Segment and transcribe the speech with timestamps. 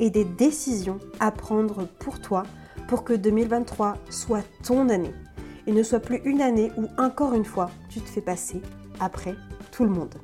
[0.00, 2.44] et des décisions à prendre pour toi
[2.88, 5.14] pour que 2023 soit ton année
[5.66, 8.60] et ne soit plus une année où encore une fois tu te fais passer
[9.00, 9.34] après
[9.72, 10.14] tout le monde.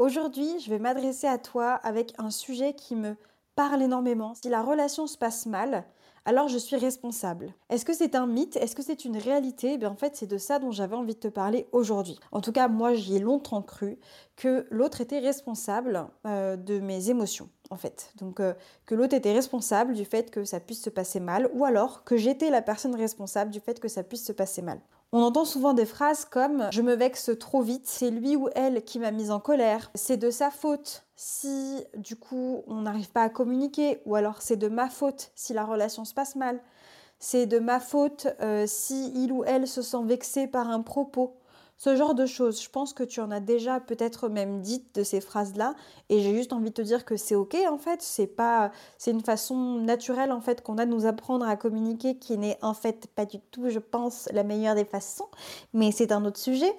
[0.00, 3.16] Aujourd'hui, je vais m'adresser à toi avec un sujet qui me
[3.56, 4.34] parle énormément.
[4.34, 5.84] Si la relation se passe mal,
[6.28, 7.54] alors je suis responsable.
[7.70, 8.56] Est-ce que c'est un mythe?
[8.56, 9.72] Est-ce que c'est une réalité?
[9.72, 12.20] Eh bien, En fait, c'est de ça dont j'avais envie de te parler aujourd'hui.
[12.32, 13.98] En tout cas, moi, j'y ai longtemps cru
[14.36, 18.12] que l'autre était responsable euh, de mes émotions, en fait.
[18.16, 18.52] Donc, euh,
[18.84, 22.18] que l'autre était responsable du fait que ça puisse se passer mal, ou alors que
[22.18, 24.82] j'étais la personne responsable du fait que ça puisse se passer mal.
[25.12, 28.84] On entend souvent des phrases comme je me vexe trop vite, c'est lui ou elle
[28.84, 33.24] qui m'a mise en colère, c'est de sa faute si du coup on n'arrive pas
[33.24, 36.60] à communiquer, ou alors c'est de ma faute si la relation se passe mal,
[37.18, 41.34] c'est de ma faute euh, si il ou elle se sent vexé par un propos.
[41.78, 45.04] Ce genre de choses, je pense que tu en as déjà peut-être même dites de
[45.04, 45.76] ces phrases-là.
[46.08, 49.12] Et j'ai juste envie de te dire que c'est OK en fait, c'est pas c'est
[49.12, 52.74] une façon naturelle en fait qu'on a de nous apprendre à communiquer qui n'est en
[52.74, 55.28] fait pas du tout je pense la meilleure des façons,
[55.72, 56.74] mais c'est un autre sujet.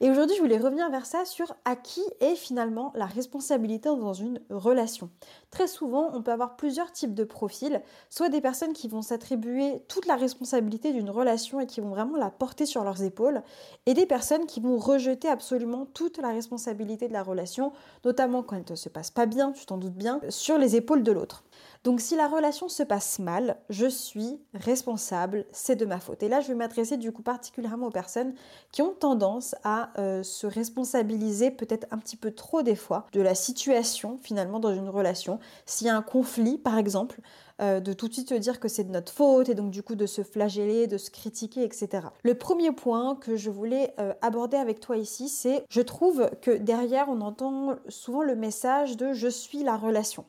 [0.00, 4.12] et aujourd'hui, je voulais revenir vers ça sur à qui est finalement la responsabilité dans
[4.12, 5.10] une relation.
[5.50, 9.82] Très souvent, on peut avoir plusieurs types de profils, soit des personnes qui vont s'attribuer
[9.88, 13.42] toute la responsabilité d'une relation et qui vont vraiment la porter sur leurs épaules.
[13.86, 17.72] Et des personnes qui vont rejeter absolument toute la responsabilité de la relation,
[18.04, 21.02] notamment quand elle ne se passe pas bien, tu t'en doutes bien, sur les épaules
[21.02, 21.44] de l'autre.
[21.84, 26.22] Donc si la relation se passe mal, je suis responsable, c'est de ma faute.
[26.22, 28.34] Et là, je vais m'adresser du coup particulièrement aux personnes
[28.70, 33.20] qui ont tendance à euh, se responsabiliser peut-être un petit peu trop des fois de
[33.20, 35.40] la situation finalement dans une relation.
[35.66, 37.20] S'il y a un conflit par exemple,
[37.60, 39.94] euh, de tout de suite dire que c'est de notre faute et donc du coup
[39.94, 42.08] de se flageller, de se critiquer, etc.
[42.22, 46.50] Le premier point que je voulais euh, aborder avec toi ici, c'est je trouve que
[46.50, 50.24] derrière on entend souvent le message de je suis la relation.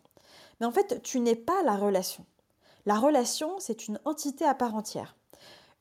[0.59, 2.25] Mais en fait, tu n'es pas la relation.
[2.85, 5.15] La relation, c'est une entité à part entière.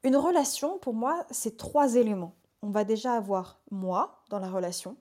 [0.04, 2.34] Une relation, pour moi, c'est trois éléments.
[2.62, 4.96] On va déjà avoir moi dans la relation,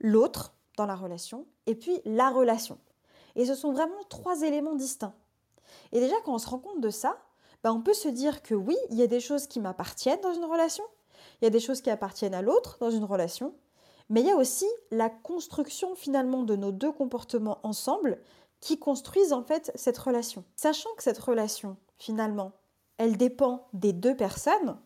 [0.00, 2.78] l'autre dans la relation, et puis la relation.
[3.36, 5.14] Et ce sont vraiment trois éléments distincts.
[5.92, 7.18] Et déjà, quand on se rend compte de ça,
[7.62, 10.34] bah, on peut se dire que oui, il y a des choses qui m'appartiennent dans
[10.34, 10.84] une relation,
[11.40, 13.54] il y a des choses qui appartiennent à l'autre dans une relation,
[14.08, 18.18] mais il y a aussi la construction finalement de nos deux comportements ensemble
[18.60, 20.44] qui construisent en fait cette relation.
[20.56, 22.52] Sachant que cette relation, finalement,
[22.96, 24.76] elle dépend des deux personnes,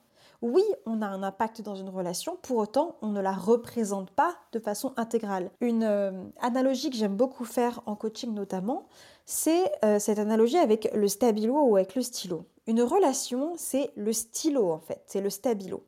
[0.42, 4.34] oui, on a un impact dans une relation, pour autant, on ne la représente pas
[4.50, 5.52] de façon intégrale.
[5.60, 8.88] Une euh, analogie que j'aime beaucoup faire en coaching notamment,
[9.24, 12.44] c'est euh, cette analogie avec le stabilo ou avec le stylo.
[12.66, 15.84] Une relation, c'est le stylo en fait, c'est le stabilo.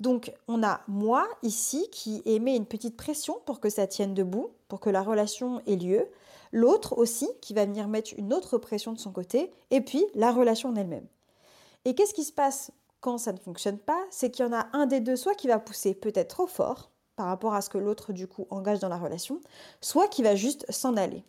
[0.00, 4.50] Donc on a moi ici qui émet une petite pression pour que ça tienne debout,
[4.68, 6.08] pour que la relation ait lieu
[6.52, 10.32] l'autre aussi qui va venir mettre une autre pression de son côté, et puis la
[10.32, 11.06] relation en elle-même.
[11.84, 14.00] Et qu'est-ce qui se passe quand ça ne fonctionne pas?
[14.10, 16.90] C'est qu'il y en a un des deux soit qui va pousser peut-être trop fort
[17.16, 19.40] par rapport à ce que l'autre du coup engage dans la relation,
[19.80, 21.24] soit qui va juste s'en aller.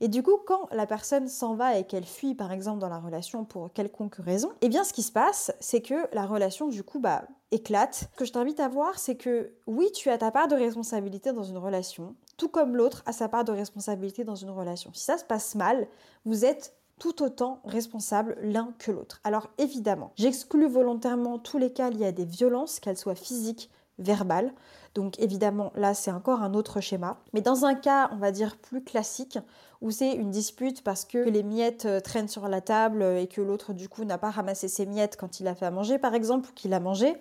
[0.00, 2.98] Et du coup, quand la personne s'en va et qu'elle fuit, par exemple, dans la
[2.98, 6.82] relation pour quelconque raison, eh bien, ce qui se passe, c'est que la relation, du
[6.82, 8.08] coup, bah, éclate.
[8.12, 11.32] Ce que je t'invite à voir, c'est que oui, tu as ta part de responsabilité
[11.32, 14.90] dans une relation, tout comme l'autre a sa part de responsabilité dans une relation.
[14.94, 15.86] Si ça se passe mal,
[16.24, 19.20] vous êtes tout autant responsable l'un que l'autre.
[19.24, 23.70] Alors évidemment, j'exclus volontairement tous les cas liés à des violences, qu'elles soient physiques,
[24.02, 24.52] verbales.
[24.94, 27.18] Donc évidemment, là, c'est encore un autre schéma.
[27.32, 29.38] Mais dans un cas, on va dire plus classique,
[29.80, 33.40] où c'est une dispute parce que les miettes euh, traînent sur la table et que
[33.40, 36.14] l'autre, du coup, n'a pas ramassé ses miettes quand il a fait à manger, par
[36.14, 37.16] exemple, ou qu'il a mangé,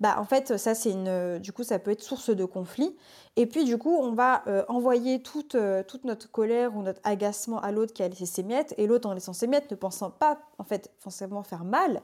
[0.00, 2.96] bah en fait ça c'est une, du coup ça peut être source de conflit.
[3.36, 7.00] Et puis du coup on va euh, envoyer toute, euh, toute notre colère ou notre
[7.02, 9.76] agacement à l'autre qui a laissé ses miettes, et l'autre en laissant ses miettes ne
[9.76, 12.00] pensant pas en fait forcément faire mal,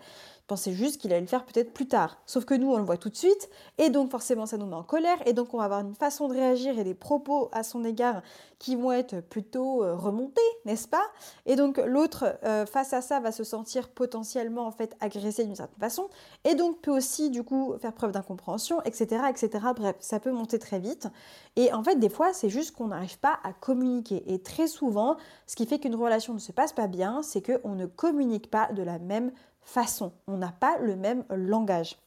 [0.49, 2.19] pensait juste qu'il allait le faire peut-être plus tard.
[2.27, 3.49] Sauf que nous on le voit tout de suite,
[3.79, 6.27] et donc forcément ça nous met en colère, et donc on va avoir une façon
[6.27, 8.23] de réagir et des propos à son égard
[8.59, 11.05] qui vont être plutôt euh, remontés, n'est-ce pas?
[11.47, 15.79] Et donc l'autre face à ça va se sentir potentiellement en fait agressé d'une certaine
[15.79, 16.09] façon,
[16.45, 19.65] et donc peut aussi du coup faire preuve d'incompréhension, etc., etc.
[19.75, 21.09] Bref, ça peut monter très vite.
[21.57, 24.23] Et en fait, des fois, c'est juste qu'on n'arrive pas à communiquer.
[24.33, 25.17] Et très souvent,
[25.47, 28.73] ce qui fait qu'une relation ne se passe pas bien, c'est qu'on ne communique pas
[28.73, 29.33] de la même
[29.63, 30.13] façon.
[30.27, 31.99] On n'a pas le même langage.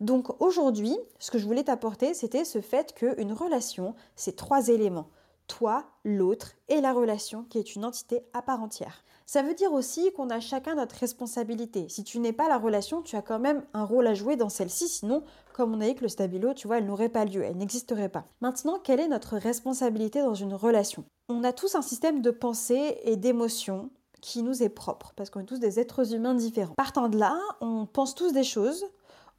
[0.00, 5.08] Donc aujourd'hui, ce que je voulais t'apporter, c'était ce fait qu'une relation, c'est trois éléments
[5.48, 9.02] toi, l'autre et la relation qui est une entité à part entière.
[9.30, 11.86] Ça veut dire aussi qu'on a chacun notre responsabilité.
[11.90, 14.48] Si tu n'es pas la relation, tu as quand même un rôle à jouer dans
[14.48, 15.22] celle-ci, sinon,
[15.52, 18.08] comme on a dit que le stabilo, tu vois, elle n'aurait pas lieu, elle n'existerait
[18.08, 18.24] pas.
[18.40, 21.04] Maintenant, quelle est notre responsabilité dans une relation?
[21.28, 23.90] On a tous un système de pensée et d'émotions
[24.22, 26.72] qui nous est propre, parce qu'on est tous des êtres humains différents.
[26.78, 28.86] Partant de là, on pense tous des choses,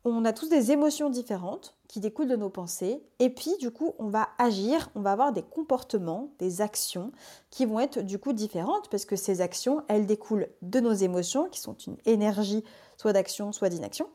[0.05, 3.03] on a tous des émotions différentes qui découlent de nos pensées.
[3.19, 7.11] Et puis, du coup, on va agir, on va avoir des comportements, des actions
[7.49, 11.49] qui vont être du coup différentes parce que ces actions, elles découlent de nos émotions
[11.49, 12.63] qui sont une énergie
[12.97, 14.09] soit d'action, soit d'inaction,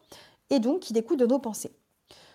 [0.51, 1.75] et donc qui découlent de nos pensées.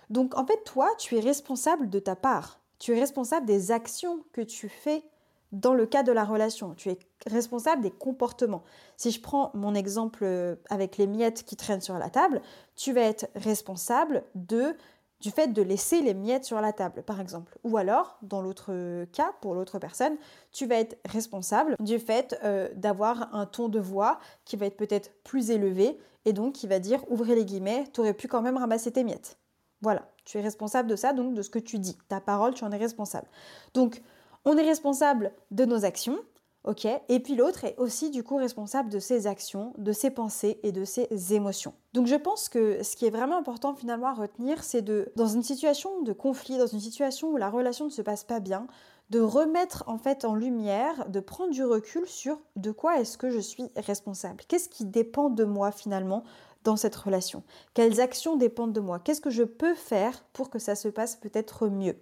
[0.10, 2.60] Donc, en fait, toi, tu es responsable de ta part.
[2.80, 5.04] Tu es responsable des actions que tu fais
[5.52, 6.74] dans le cas de la relation.
[6.76, 8.64] Tu es responsable des comportements.
[8.98, 12.42] Si je prends mon exemple euh, avec les miettes qui traînent sur la table,
[12.76, 14.76] tu vas être responsable de
[15.20, 17.58] du fait de laisser les miettes sur la table, par exemple.
[17.64, 20.16] Ou alors, dans l'autre cas, pour l'autre personne,
[20.52, 24.78] tu vas être responsable du fait euh, d'avoir un ton de voix qui va être
[24.78, 28.42] peut-être plus élevé et donc qui va dire, ouvrez les guillemets, tu aurais pu quand
[28.42, 29.38] même ramasser tes miettes.
[29.82, 31.98] Voilà, tu es responsable de ça, donc de ce que tu dis.
[32.08, 33.28] Ta parole, tu en es responsable.
[33.74, 34.02] Donc,
[34.46, 36.18] on est responsable de nos actions,
[36.64, 40.60] ok Et puis l'autre est aussi du coup responsable de ses actions, de ses pensées
[40.64, 41.74] et de ses émotions.
[41.94, 45.28] Donc je pense que ce qui est vraiment important finalement à retenir, c'est de, dans
[45.28, 48.68] une situation de conflit, dans une situation où la relation ne se passe pas bien,
[49.10, 53.30] de remettre en fait en lumière, de prendre du recul sur de quoi est-ce que
[53.30, 56.24] je suis responsable Qu'est-ce qui dépend de moi finalement
[56.64, 57.44] dans cette relation?
[57.74, 59.00] Quelles actions dépendent de moi?
[59.00, 61.96] Qu'est-ce que je peux faire pour que ça se passe peut-être mieux?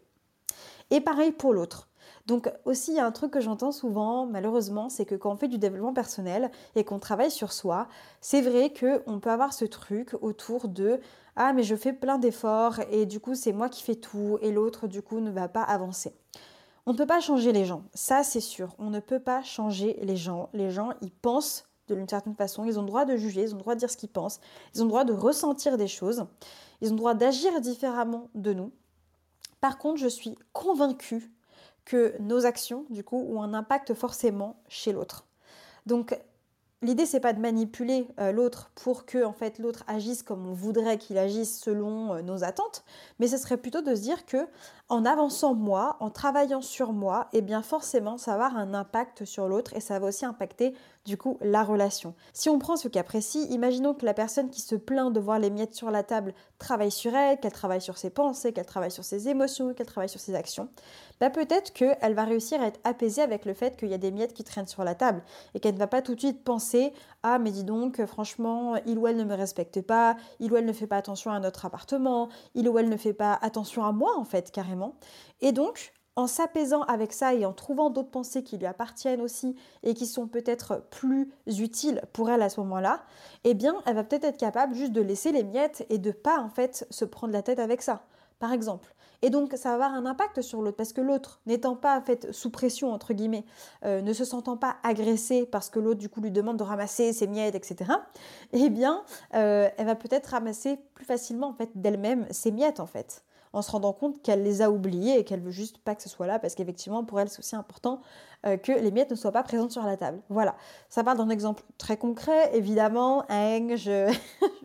[0.90, 1.87] Et pareil pour l'autre.
[2.28, 5.38] Donc aussi, il y a un truc que j'entends souvent, malheureusement, c'est que quand on
[5.38, 7.88] fait du développement personnel et qu'on travaille sur soi,
[8.20, 11.00] c'est vrai qu'on peut avoir ce truc autour de
[11.38, 14.52] ah mais je fais plein d'efforts et du coup c'est moi qui fais tout et
[14.52, 16.14] l'autre du coup ne va pas avancer.
[16.86, 18.76] On ne peut pas changer les gens, ça c'est sûr.
[18.78, 20.50] On ne peut pas changer les gens.
[20.54, 23.58] Les gens, ils pensent d'une certaine façon, ils ont le droit de juger, ils ont
[23.58, 24.42] le droit de dire ce qu'ils pensent,
[24.76, 26.26] ils ont le droit de ressentir des choses,
[26.82, 28.72] ils ont le droit d'agir différemment de nous.
[29.62, 31.32] Par contre, je suis convaincue
[31.88, 35.26] que nos actions, du coup, ont un impact forcément chez l'autre.
[35.86, 36.20] Donc,
[36.82, 40.54] l'idée, c'est pas de manipuler euh, l'autre pour que, en fait, l'autre agisse comme on
[40.54, 42.84] voudrait qu'il agisse selon euh, nos attentes,
[43.20, 44.50] mais ce serait plutôt de se dire que,
[44.90, 49.24] en avançant moi, en travaillant sur moi, eh bien, forcément, ça va avoir un impact
[49.24, 50.76] sur l'autre et ça va aussi impacter
[51.08, 52.14] du coup la relation.
[52.34, 55.40] Si on prend ce cas précis, imaginons que la personne qui se plaint de voir
[55.40, 58.92] les miettes sur la table travaille sur elle, qu'elle travaille sur ses pensées, qu'elle travaille
[58.92, 60.68] sur ses émotions, qu'elle travaille sur ses actions,
[61.22, 64.12] bah peut-être qu'elle va réussir à être apaisée avec le fait qu'il y a des
[64.12, 65.24] miettes qui traînent sur la table
[65.56, 66.92] et qu'elle ne va pas tout de suite penser
[67.24, 70.66] ah mais dis donc franchement il ou elle ne me respecte pas, il ou elle
[70.66, 73.94] ne fait pas attention à notre appartement, il ou elle ne fait pas attention à
[73.94, 74.96] moi en fait carrément.
[75.40, 79.56] Et donc en s'apaisant avec ça et en trouvant d'autres pensées qui lui appartiennent aussi
[79.84, 83.04] et qui sont peut-être plus utiles pour elle à ce moment-là,
[83.44, 86.40] eh bien, elle va peut-être être capable juste de laisser les miettes et de pas
[86.40, 88.02] en fait se prendre la tête avec ça,
[88.40, 88.94] par exemple.
[89.22, 92.02] Et donc, ça va avoir un impact sur l'autre parce que l'autre, n'étant pas en
[92.02, 93.46] fait sous pression entre guillemets,
[93.86, 97.14] euh, ne se sentant pas agressé parce que l'autre du coup lui demande de ramasser
[97.14, 97.92] ses miettes, etc.
[98.54, 99.04] Eh bien,
[99.36, 103.62] euh, elle va peut-être ramasser plus facilement en fait d'elle-même ses miettes en fait en
[103.62, 106.28] se rendant compte qu'elle les a oubliés et qu'elle veut juste pas que ce soit
[106.28, 108.02] là parce qu'effectivement pour elle c'est aussi important
[108.44, 110.20] que les miettes ne soient pas présentes sur la table.
[110.30, 110.56] Voilà,
[110.90, 114.14] ça parle d'un exemple très concret évidemment, hein, je,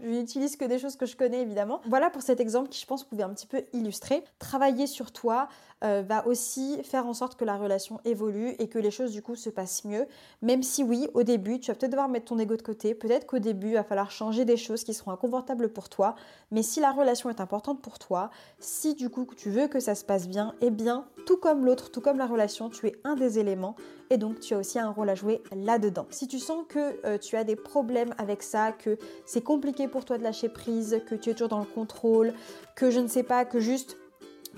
[0.03, 1.81] n'utilise que des choses que je connais évidemment.
[1.87, 4.25] Voilà pour cet exemple qui je pense pouvait un petit peu illustrer.
[4.39, 5.49] Travailler sur toi
[5.85, 9.21] euh, va aussi faire en sorte que la relation évolue et que les choses du
[9.21, 10.07] coup se passent mieux,
[10.41, 13.27] même si oui au début tu vas peut-être devoir mettre ton ego de côté, peut-être
[13.27, 16.15] qu'au début il va falloir changer des choses qui seront inconfortables pour toi,
[16.51, 19.95] mais si la relation est importante pour toi, si du coup tu veux que ça
[19.95, 23.17] se passe bien, eh bien, tout comme l'autre, tout comme la relation, tu es un
[23.17, 23.62] des éléments
[24.11, 26.07] et donc tu as aussi un rôle à jouer là-dedans.
[26.11, 30.05] Si tu sens que euh, tu as des problèmes avec ça, que c'est compliqué pour
[30.05, 32.33] toi de lâcher prise, que tu es toujours dans le contrôle,
[32.77, 33.97] que je ne sais pas, que juste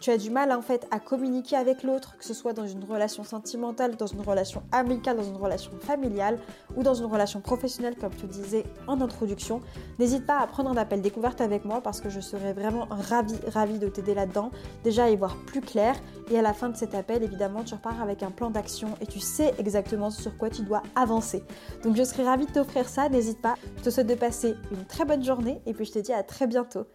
[0.01, 2.85] tu as du mal en fait à communiquer avec l'autre, que ce soit dans une
[2.85, 6.39] relation sentimentale, dans une relation amicale, dans une relation familiale
[6.77, 9.61] ou dans une relation professionnelle comme te disais en introduction,
[9.99, 13.39] n'hésite pas à prendre un appel découverte avec moi parce que je serais vraiment ravie,
[13.53, 14.51] ravie de t'aider là-dedans,
[14.83, 15.95] déjà à y voir plus clair.
[16.31, 19.07] Et à la fin de cet appel évidemment tu repars avec un plan d'action et
[19.07, 21.43] tu sais exactement sur quoi tu dois avancer.
[21.83, 24.85] Donc je serais ravie de t'offrir ça, n'hésite pas, je te souhaite de passer une
[24.85, 26.87] très bonne journée et puis je te dis à très bientôt.